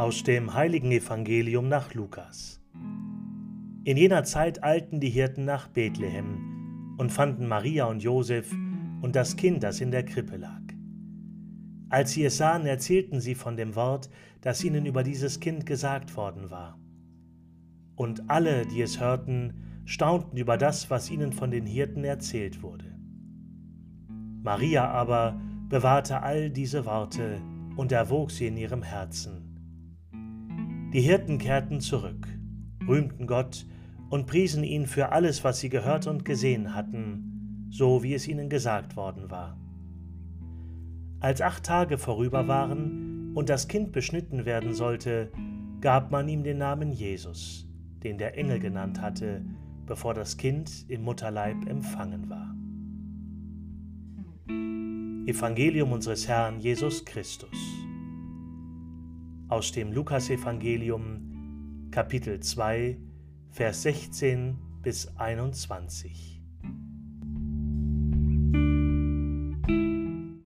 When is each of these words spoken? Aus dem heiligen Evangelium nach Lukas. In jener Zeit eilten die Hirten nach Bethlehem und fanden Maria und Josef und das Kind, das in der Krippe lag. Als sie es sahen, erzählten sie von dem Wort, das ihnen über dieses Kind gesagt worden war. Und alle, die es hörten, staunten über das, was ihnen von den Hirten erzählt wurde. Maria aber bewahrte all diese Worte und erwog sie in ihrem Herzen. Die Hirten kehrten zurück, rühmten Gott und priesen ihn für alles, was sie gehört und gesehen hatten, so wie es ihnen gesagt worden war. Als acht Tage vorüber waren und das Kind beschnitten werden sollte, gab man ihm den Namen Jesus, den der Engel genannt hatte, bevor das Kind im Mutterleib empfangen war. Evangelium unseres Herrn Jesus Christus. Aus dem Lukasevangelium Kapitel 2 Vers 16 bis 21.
Aus 0.00 0.22
dem 0.22 0.54
heiligen 0.54 0.92
Evangelium 0.92 1.68
nach 1.68 1.92
Lukas. 1.92 2.58
In 3.84 3.98
jener 3.98 4.24
Zeit 4.24 4.64
eilten 4.64 4.98
die 4.98 5.10
Hirten 5.10 5.44
nach 5.44 5.68
Bethlehem 5.68 6.96
und 6.96 7.12
fanden 7.12 7.46
Maria 7.46 7.84
und 7.84 8.02
Josef 8.02 8.50
und 9.02 9.14
das 9.14 9.36
Kind, 9.36 9.62
das 9.62 9.82
in 9.82 9.90
der 9.90 10.06
Krippe 10.06 10.38
lag. 10.38 10.62
Als 11.90 12.12
sie 12.12 12.24
es 12.24 12.38
sahen, 12.38 12.64
erzählten 12.64 13.20
sie 13.20 13.34
von 13.34 13.58
dem 13.58 13.76
Wort, 13.76 14.08
das 14.40 14.64
ihnen 14.64 14.86
über 14.86 15.02
dieses 15.02 15.38
Kind 15.38 15.66
gesagt 15.66 16.16
worden 16.16 16.50
war. 16.50 16.80
Und 17.94 18.30
alle, 18.30 18.64
die 18.64 18.80
es 18.80 19.00
hörten, 19.00 19.82
staunten 19.84 20.38
über 20.38 20.56
das, 20.56 20.88
was 20.88 21.10
ihnen 21.10 21.34
von 21.34 21.50
den 21.50 21.66
Hirten 21.66 22.04
erzählt 22.04 22.62
wurde. 22.62 22.98
Maria 24.42 24.88
aber 24.88 25.38
bewahrte 25.68 26.22
all 26.22 26.48
diese 26.48 26.86
Worte 26.86 27.42
und 27.76 27.92
erwog 27.92 28.30
sie 28.30 28.46
in 28.46 28.56
ihrem 28.56 28.82
Herzen. 28.82 29.49
Die 30.92 31.02
Hirten 31.02 31.38
kehrten 31.38 31.80
zurück, 31.80 32.26
rühmten 32.88 33.28
Gott 33.28 33.64
und 34.08 34.26
priesen 34.26 34.64
ihn 34.64 34.86
für 34.86 35.12
alles, 35.12 35.44
was 35.44 35.60
sie 35.60 35.68
gehört 35.68 36.08
und 36.08 36.24
gesehen 36.24 36.74
hatten, 36.74 37.68
so 37.70 38.02
wie 38.02 38.12
es 38.12 38.26
ihnen 38.26 38.48
gesagt 38.48 38.96
worden 38.96 39.30
war. 39.30 39.56
Als 41.20 41.42
acht 41.42 41.62
Tage 41.64 41.96
vorüber 41.96 42.48
waren 42.48 43.32
und 43.34 43.48
das 43.48 43.68
Kind 43.68 43.92
beschnitten 43.92 44.46
werden 44.46 44.74
sollte, 44.74 45.30
gab 45.80 46.10
man 46.10 46.28
ihm 46.28 46.42
den 46.42 46.58
Namen 46.58 46.90
Jesus, 46.90 47.68
den 48.02 48.18
der 48.18 48.36
Engel 48.36 48.58
genannt 48.58 49.00
hatte, 49.00 49.44
bevor 49.86 50.14
das 50.14 50.36
Kind 50.36 50.86
im 50.88 51.02
Mutterleib 51.02 51.68
empfangen 51.68 52.28
war. 52.28 52.56
Evangelium 55.28 55.92
unseres 55.92 56.26
Herrn 56.26 56.58
Jesus 56.58 57.04
Christus. 57.04 57.79
Aus 59.50 59.72
dem 59.72 59.92
Lukasevangelium 59.92 61.88
Kapitel 61.90 62.38
2 62.38 62.96
Vers 63.50 63.82
16 63.82 64.56
bis 64.80 65.08
21. 65.16 66.39